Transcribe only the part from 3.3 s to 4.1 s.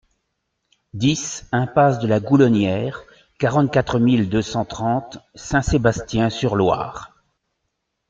quarante-quatre